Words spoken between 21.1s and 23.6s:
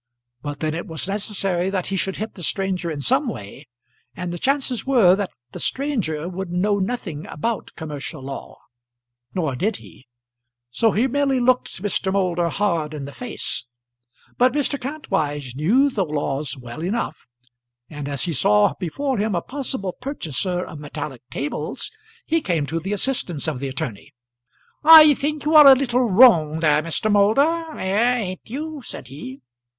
tables, he came to the assistance of